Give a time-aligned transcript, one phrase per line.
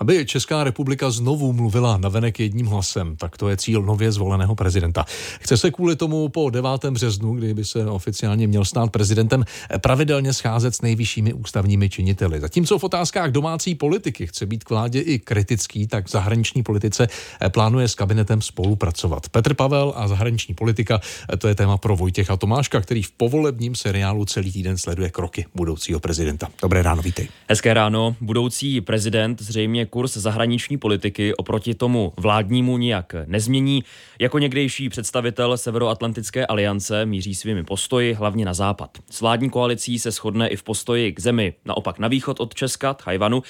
[0.00, 5.04] Aby Česká republika znovu mluvila navenek jedním hlasem, tak to je cíl nově zvoleného prezidenta.
[5.40, 6.70] Chce se kvůli tomu po 9.
[6.90, 9.44] březnu, kdy by se oficiálně měl stát prezidentem,
[9.80, 12.40] pravidelně scházet s nejvyššími ústavními činiteli.
[12.40, 17.06] Zatímco v otázkách domácí politiky chce být k vládě i kritický, tak v zahraniční politice
[17.48, 19.28] plánuje s kabinetem spolupracovat.
[19.28, 21.00] Petr Pavel a zahraniční politika,
[21.38, 26.00] to je téma pro Vojtěcha Tomáška, který v povolebním seriálu celý týden sleduje kroky budoucího
[26.00, 26.48] prezidenta.
[26.62, 27.28] Dobré ráno, vítej.
[27.48, 28.16] Hezké ráno.
[28.20, 33.84] Budoucí prezident zřejmě kurz zahraniční politiky oproti tomu vládnímu nijak nezmění.
[34.18, 38.98] Jako někdejší představitel Severoatlantické aliance míří svými postoji hlavně na západ.
[39.10, 42.94] S vládní koalicí se shodne i v postoji k zemi naopak na východ od Česka,
[42.94, 43.42] Tajvanu.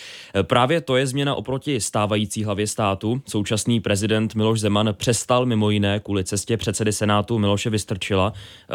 [0.42, 3.22] Právě to je změna oproti stávající hlavě státu.
[3.28, 8.32] Současný prezident Miloš Zeman přestal mimo jiné kvůli cestě předsedy Senátu Miloše Vystrčila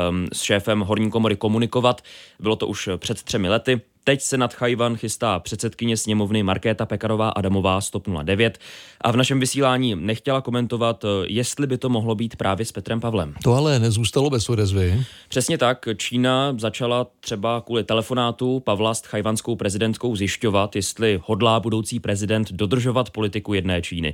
[0.10, 2.02] um, s šéfem horní komory komunikovat.
[2.40, 3.82] Bylo to už před třemi lety.
[4.08, 8.58] Teď se nad Chajvan chystá předsedkyně sněmovny Markéta Pekarová Adamová 109
[9.02, 13.34] a v našem vysílání nechtěla komentovat, jestli by to mohlo být právě s Petrem Pavlem.
[13.44, 15.06] To ale nezůstalo bez odezvy.
[15.30, 15.88] Přesně tak.
[15.98, 23.10] Čína začala třeba kvůli telefonátu Pavla s chajvanskou prezidentkou zjišťovat, jestli hodlá budoucí prezident dodržovat
[23.10, 24.14] politiku jedné Číny.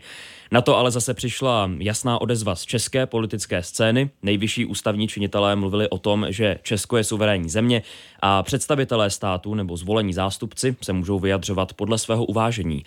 [0.51, 4.09] Na to ale zase přišla jasná odezva z české politické scény.
[4.23, 7.81] Nejvyšší ústavní činitelé mluvili o tom, že Česko je suverénní země
[8.19, 12.83] a představitelé státu nebo zvolení zástupci se můžou vyjadřovat podle svého uvážení.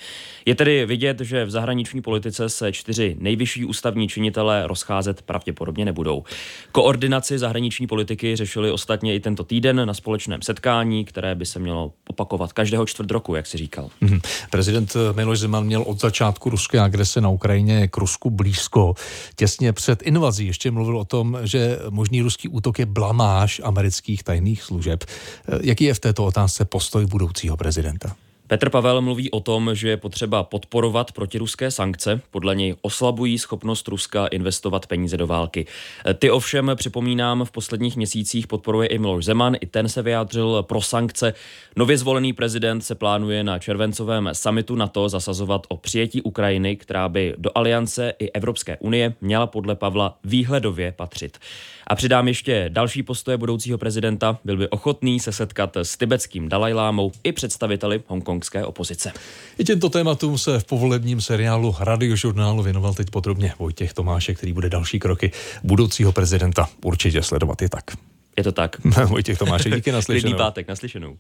[0.47, 6.25] Je tedy vidět, že v zahraniční politice se čtyři nejvyšší ústavní činitelé rozcházet pravděpodobně nebudou.
[6.73, 11.93] Koordinaci zahraniční politiky řešili ostatně i tento týden na společném setkání, které by se mělo
[12.09, 13.91] opakovat každého čtvrt roku, jak si říkal.
[14.03, 14.21] Mm-hmm.
[14.51, 18.95] Prezident Miloš Zeman měl od začátku ruské agrese na Ukrajině k Rusku blízko.
[19.37, 24.63] Těsně před invazí ještě mluvil o tom, že možný ruský útok je blamáž amerických tajných
[24.63, 25.05] služeb.
[25.61, 28.13] Jaký je v této otázce postoj budoucího prezidenta?
[28.47, 32.21] Petr Pavel mluví o tom, že je potřeba podporovat protiruské sankce.
[32.31, 35.67] Podle něj oslabují schopnost Ruska investovat peníze do války.
[36.19, 39.57] Ty ovšem, připomínám, v posledních měsících podporuje i Miloš Zeman.
[39.61, 41.35] I ten se vyjádřil pro sankce.
[41.77, 47.35] Nově zvolený prezident se plánuje na červencovém samitu NATO zasazovat o přijetí Ukrajiny, která by
[47.39, 51.39] do aliance i Evropské unie měla podle Pavla výhledově patřit.
[51.87, 54.39] A přidám ještě další postoje budoucího prezidenta.
[54.45, 57.99] Byl by ochotný se setkat s tibetským Dalajlámou i představiteli
[58.35, 59.13] hongkongské opozice.
[59.59, 64.69] I těmto tématům se v povolebním seriálu radiožurnálu věnoval teď podrobně Vojtěch Tomášek, který bude
[64.69, 65.33] další kroky
[65.65, 67.85] budoucího prezidenta určitě sledovat i tak.
[68.37, 68.85] Je to tak.
[69.07, 70.23] Vojtěch Tomášek, díky naslyšenou.
[70.23, 71.17] Klidný pátek, naslyšenou.